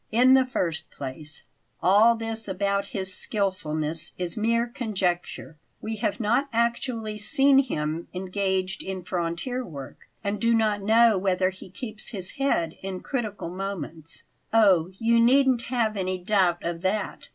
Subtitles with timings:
[0.11, 1.43] In the first place,
[1.79, 8.81] all this about his skilfulness is mere conjecture; we have not actually seen him engaged
[8.81, 14.23] in frontier work and do not know whether he keeps his head in critical moments."
[14.51, 17.27] "Oh, you needn't have any doubt of that!"